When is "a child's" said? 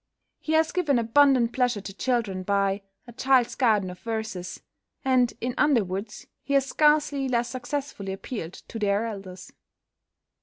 3.05-3.53